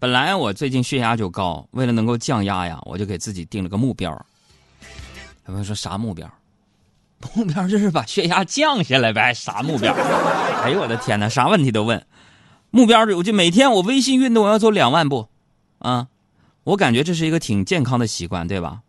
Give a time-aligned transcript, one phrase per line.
[0.00, 4.10] 本来我最近血压就高，为了能够降压呀，我就给自己定了个目标。
[5.44, 6.26] 有朋友说啥目标？
[7.36, 9.92] 目标就是把血压降下来呗，啥目标？
[10.64, 12.02] 哎呦我的天哪，啥问题都问。
[12.70, 15.28] 目标我就每天我微信运动我要走两万步，
[15.80, 16.08] 啊，
[16.64, 18.80] 我感觉这是一个挺健康的习惯，对吧？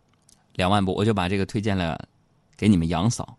[0.54, 2.08] 两万步，我就把这个推荐了
[2.56, 3.36] 给你们杨嫂。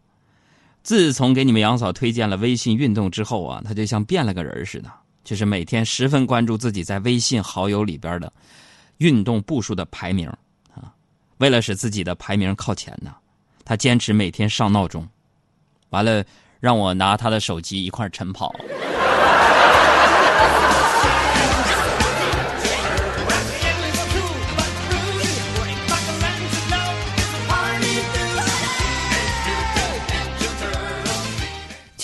[0.83, 4.91] 自从给你们杨嫂推荐了微信运动之后啊，她就像变了个人似的。
[5.23, 8.31] 就是每天十分关注自己在微信好友里边的
[8.97, 10.27] 运动步数的排名
[10.73, 10.93] 啊，
[11.37, 13.15] 为了使自己的排名靠前呢，
[13.63, 15.07] 他坚持每天上闹钟，
[15.89, 16.23] 完了
[16.59, 18.53] 让我拿他的手机一块晨跑。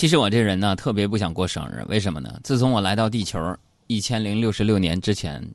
[0.00, 2.40] 其实我这人呢，特别不想过生日，为什么呢？
[2.42, 3.54] 自从我来到地球
[3.86, 5.46] 一千零六十六年之前，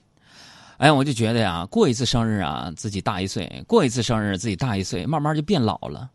[0.78, 6.12] 哎，我就觉得呀，过一次生日啊，自己大一岁；过一次生日，自己大一岁，慢慢就变老了。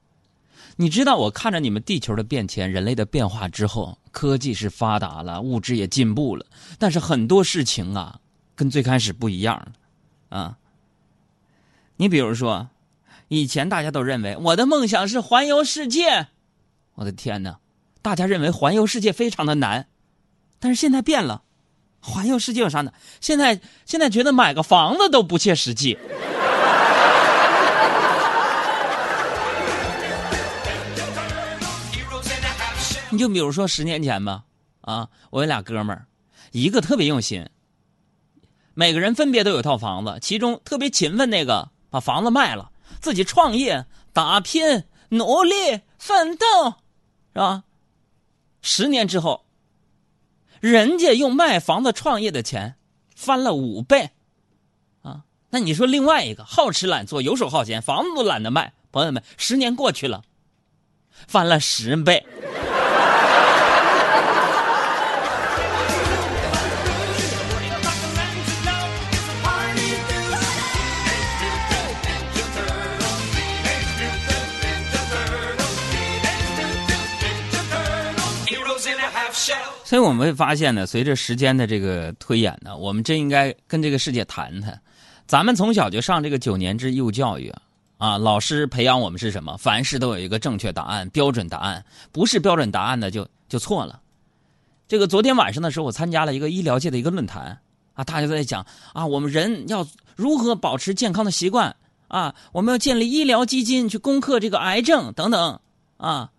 [0.77, 6.47] 你知道，我看着你们地球的变迁、人类的变化之后，科技是发达了，物质也进步了，
[6.79, 8.21] 但是很多事情啊，
[8.55, 9.73] 跟最开始不一样
[10.29, 10.57] 啊。
[11.97, 12.69] 你比如说，
[13.27, 16.29] 以前大家都认为我的梦想是环游世界，
[16.95, 17.59] 我的天哪！
[18.03, 19.87] 大家认为环游世界非常的难，
[20.59, 21.43] 但是现在变了，
[22.01, 22.93] 环游世界有啥难？
[23.21, 25.99] 现在现在觉得买个房子都不切实际。
[33.13, 34.45] 你就比如说十年前吧，
[34.83, 36.07] 啊，我有俩哥们儿，
[36.53, 37.45] 一个特别用心，
[38.73, 46.47] 每个人分别都有套房子，其中特别勤奋那个把房子卖了，自己创业打拼努力奋斗，
[47.35, 47.65] 是吧？
[48.63, 49.45] 十年之后，
[50.61, 52.77] 人家用卖房子创业的钱
[53.15, 54.11] 翻了五倍，
[55.03, 60.23] 啊，那你说另外一个好吃懒做、游手好闲，房子都懒得卖，朋友们，十年过去了，
[61.27, 62.27] 翻了十倍。
[79.85, 84.81] 所以我们会发现呢，随着时间的这个推演呢，我们真应该跟这个世界谈谈。
[85.27, 87.53] 咱们从小就上这个九年制义务教育
[87.99, 89.57] 啊，老师培养我们是什么？
[89.57, 94.01] 凡事都有一个正确答案、标准答案，不是标准答案的就就错了。
[94.89, 97.57] 这个昨天晚上的时候，我参加了一个医疗界的一个论坛
[97.95, 99.87] 啊，大家都在讲啊，我们人要
[100.17, 101.75] 如何保持健康的习惯
[102.09, 105.61] 啊，我们要建立医疗基金去攻克这个癌症等等
[105.97, 106.31] 啊。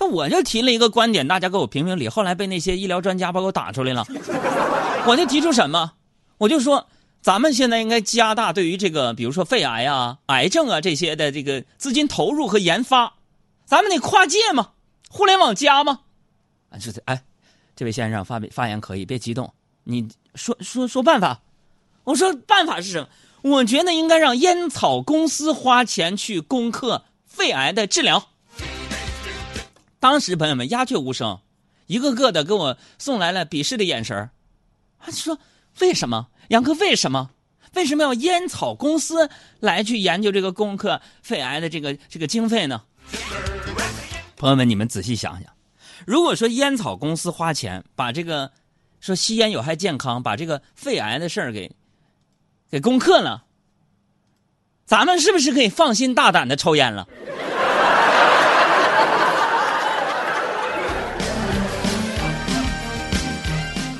[0.00, 2.08] 那我就提了一个观点，大家给我评评理。
[2.08, 4.06] 后来被那些医疗专家把我打出来了。
[5.06, 5.92] 我就提出什么？
[6.38, 6.86] 我就说，
[7.20, 13.12] 咱们现在应该加大对于这个，比如说肺癌啊、癌症啊这些的这个资金投入和研发。
[13.64, 14.70] 咱们得跨界嘛，
[15.10, 16.00] 互联网加嘛。
[16.70, 17.22] 啊，是这哎，
[17.74, 19.52] 这位先生发发言可以，别激动。
[19.84, 21.40] 你说说说办法。
[22.04, 23.08] 我说办法是什么？
[23.42, 28.28] 我觉得应该让烟草公司花钱去攻克肺癌的治疗。
[30.00, 31.40] 当时朋友们鸦雀无声，
[31.86, 34.30] 一个个的给我送来了鄙视的眼神
[35.00, 35.38] 他说
[35.80, 36.72] ：“为什么杨哥？
[36.74, 37.30] 为什么？
[37.74, 39.28] 为什么要烟草公司
[39.60, 42.82] 来去研究这个攻克肺癌的这个这个经费呢？”
[44.36, 45.52] 朋友们，你们仔细想想，
[46.06, 48.52] 如果说烟草公司花钱把这个
[49.00, 51.70] 说吸烟有害健康，把这个肺癌的事儿给
[52.70, 53.44] 给攻克了，
[54.84, 57.08] 咱们是不是可以放心大胆的抽烟了？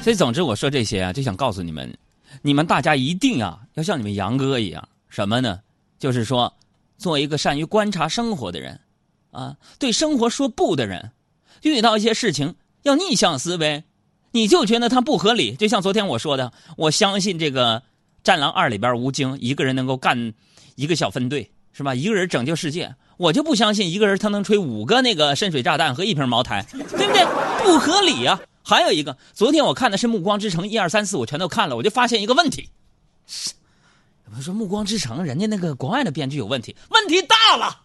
[0.03, 1.93] 所以，总之，我说这些啊，就想告诉你们，
[2.41, 5.61] 你们大家一定啊，要像你们杨哥一样，什么呢？
[5.99, 6.51] 就是说，
[6.97, 8.81] 做一个善于观察生活的人，
[9.33, 11.11] 啊，对生活说不的人，
[11.63, 12.55] 遇到一些事情
[12.85, 13.85] 要逆向思维，
[14.31, 15.55] 你就觉得它不合理。
[15.57, 17.81] 就像昨天我说的，我相信这个
[18.23, 20.33] 《战狼二》里边吴京一个人能够干
[20.77, 21.95] 一个小分队，是吧？
[21.95, 27.27] 一个人拯救世界，我就不相信一个人他能吹五个那个深水炸弹和一瓶茅台，对不对？
[27.63, 28.41] 不合理呀。
[28.69, 32.69] 还有一个，昨天我看的是《暮光之城》，一二三四我全都看了，我就发现一个问题。
[34.27, 37.81] 有人说《暮光之城》人家那个国外的编剧有问题，问题大了。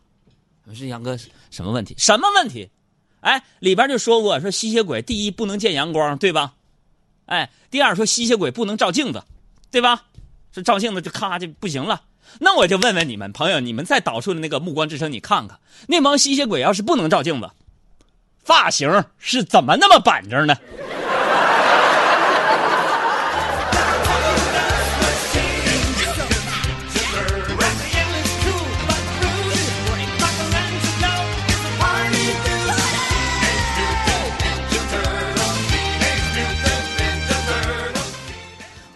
[0.65, 1.18] 我说杨哥，
[1.51, 1.95] 什么问题？
[1.97, 2.69] 什么问题？
[3.21, 6.53] 哎，里边就说过，说吸血鬼第一不能见阳光，对吧？
[7.27, 9.24] 哎，第二说吸血鬼不能照镜子，
[9.71, 10.03] 对吧？
[10.51, 12.03] 说照镜子就咔就不行了。
[12.41, 17.50] 那我就问问你们朋友，你们在导出的那个《暮光之城》，你看看那帮吸血鬼要是不能照镜子。
[18.44, 20.56] 发型是怎么那么板正呢？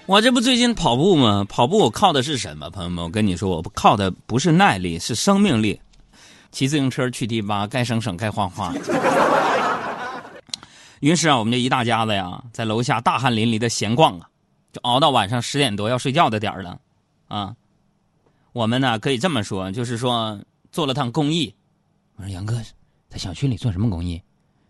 [0.06, 1.46] 我这不最近跑步吗？
[1.50, 3.04] 跑步我靠的是什么朋友们？
[3.04, 5.82] 我跟你说我靠的不是耐力是生命力。
[6.52, 8.74] 骑自行车去迪吧，该省省，该花花。
[11.00, 14.28] 于是啊，我们这一大家子呀，在楼下大汗淋漓的闲逛啊，
[14.74, 16.80] 就熬到晚上十点多要睡觉的点儿了，
[17.28, 17.56] 啊。
[18.54, 20.40] 我们呢可以这么说，就是说
[20.72, 21.54] 做了趟公益。
[22.16, 22.60] 我说杨哥，
[23.10, 24.20] 在小区里做什么公益？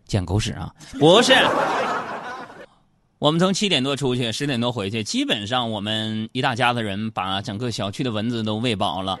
[0.04, 0.74] 捡狗屎啊？
[0.98, 1.32] 不是。
[3.18, 9.18] 我们从七点多出去，十点多回去，基本上我们一大家子人把整个小区的蚊子都喂饱了。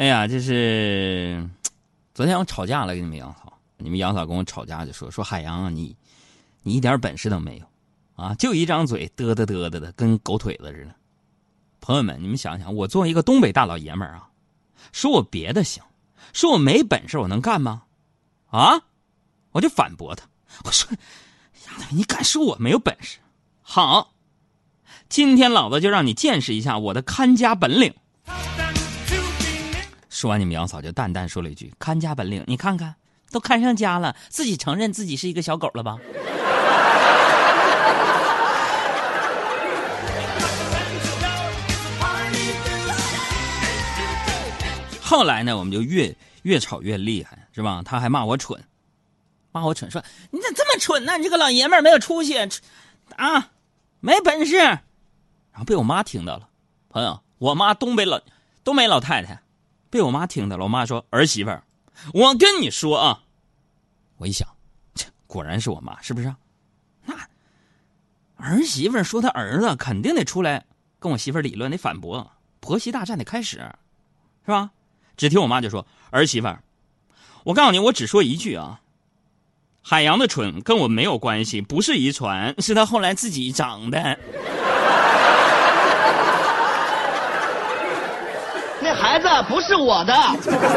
[0.00, 1.46] 哎呀，这是
[2.14, 5.94] 昨天我吵架了，跟你们杨嫂，你们杨嫂跟我吵架就说说海洋啊，你
[6.62, 7.66] 你一点本事都没有。
[8.16, 10.94] 啊，就一张嘴，嘚嘚嘚嘚的，跟狗腿子似的。
[11.82, 14.30] 朋友们，你们想想，我作为一个东北大老爷们儿啊，
[14.90, 15.84] 说我别的行，
[16.32, 17.82] 说我没本事，我能干吗？
[18.46, 18.80] 啊，
[19.52, 20.26] 我就反驳他，
[20.64, 20.90] 我说，
[21.66, 23.18] 丫头，你敢说我没有本事？
[23.60, 24.14] 好，
[25.10, 27.92] 今天老子就让你见识一下我的看家本领。
[30.20, 32.94] 说完，你们杨嫂就淡淡说了一句：“看家本领，你看看，
[33.30, 35.96] 都看上家了，自己承认自己是一个小狗了吧？”
[45.00, 47.80] 后来呢，我们就越越吵越厉害，是吧？
[47.82, 48.62] 他还骂我蠢，
[49.52, 51.16] 骂我蠢，说你咋这么蠢呢？
[51.16, 52.36] 你这个老爷们儿没有出息，
[53.16, 53.48] 啊，
[54.00, 54.58] 没本事。
[54.58, 54.82] 然
[55.54, 56.46] 后被我妈听到了，
[56.90, 58.20] 朋友，我妈东北老
[58.62, 59.40] 东北老太太，
[59.90, 60.64] 被我妈听到了。
[60.64, 61.64] 我妈说儿媳妇儿，
[62.14, 63.22] 我跟你说啊，
[64.16, 64.48] 我一想，
[65.26, 66.34] 果然是我妈，是不是？
[67.04, 67.14] 那
[68.36, 70.64] 儿媳妇说她儿子肯定得出来
[70.98, 73.58] 跟我媳妇理论，得反驳，婆媳大战得开始，
[74.46, 74.70] 是吧？
[75.16, 76.62] 只听我妈就说：“儿媳妇儿，
[77.44, 78.80] 我告诉你，我只说一句啊，
[79.82, 84.18] 海洋的蠢跟我没有关系，不是遗传，是他后来自己长的。
[88.90, 90.12] 那孩子不是我的。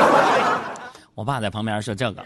[1.16, 2.24] ”我爸在旁边说这个。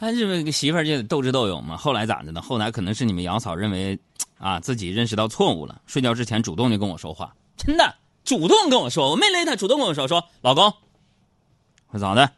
[0.00, 1.76] 他这个媳妇儿就斗智斗勇嘛。
[1.76, 2.42] 后来咋的呢？
[2.42, 3.96] 后来可能是你们杨嫂认为，
[4.36, 7.94] 啊，自己认识到错误了，睡觉之前主动就跟我说话，真的
[8.24, 10.72] 主动跟我说，我没勒他，主动跟我说说，老公，
[11.90, 12.30] 我咋的？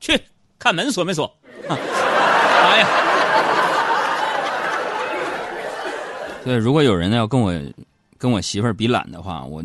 [0.00, 0.20] 去
[0.58, 1.32] 看门锁没锁？
[1.68, 2.88] 哎呀，
[6.44, 7.52] 对，如果有人呢要跟我
[8.18, 9.62] 跟我媳妇儿比懒的话，我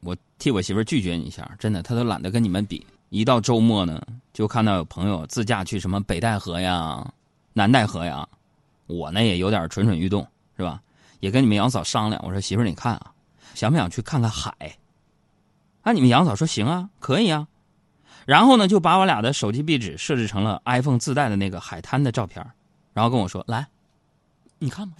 [0.00, 2.86] 我替我媳妇儿拒绝你一下，真的，她都懒得跟你们比。
[3.08, 4.00] 一到周末呢，
[4.34, 7.10] 就看到有朋友自驾去什么北戴河呀、
[7.54, 8.28] 南戴河呀，
[8.86, 10.26] 我呢也有点蠢蠢欲动，
[10.58, 10.80] 是吧？
[11.20, 13.12] 也跟你们杨嫂商量，我说媳妇儿，你看啊，
[13.54, 14.52] 想不想去看看海？
[15.82, 17.46] 啊，你们杨嫂说行啊，可以啊。
[18.26, 22.46] 然后呢，就把我俩的手机壁纸设置成了 iPhone 自带的那个海滩的照片，
[22.92, 23.66] 然后跟我说：“来，
[24.58, 24.94] 你看吧。”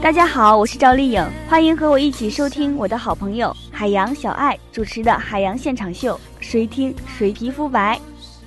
[0.00, 8.00] 大家好，我是赵丽颖，欢迎和我一起收听我的好朋友海洋小爱主持的《海洋现场秀》，谁听谁皮肤白。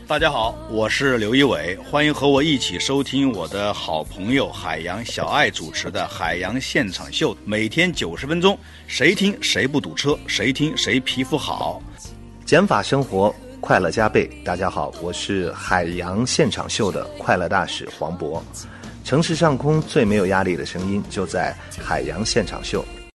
[0.08, 11.80] 大家好，我是刘一伟，欢迎和我一起收听我的好朋友海洋小爱主持的《海洋现场秀》，每天九十分钟，谁听谁不堵车，谁听谁皮肤好，
[12.46, 14.28] 减法生活快乐加倍。
[14.44, 18.42] 大家好，我是海洋现场秀的快乐大使黄渤，
[19.10, 22.86] 城市上空最没有压力的声音就在海洋现场秀。